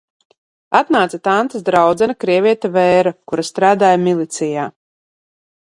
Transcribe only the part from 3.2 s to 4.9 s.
kura strādāja milicijā.